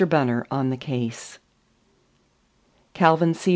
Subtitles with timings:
[0.07, 1.37] BUNNER ON THE CASE
[2.95, 3.49] "Calvin C.